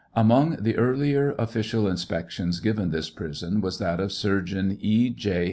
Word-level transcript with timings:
Among 0.15 0.55
the 0.59 0.77
earlier 0.77 1.35
official 1.37 1.87
inspectious 1.87 2.59
given 2.59 2.89
this 2.89 3.11
prison 3.11 3.61
was 3.61 3.77
that 3.77 3.99
of 3.99 4.11
Surgeon 4.11 4.79
E. 4.81 5.11
J. 5.11 5.39